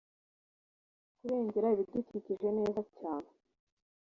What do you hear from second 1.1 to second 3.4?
kurengera ibidukukije neza cyane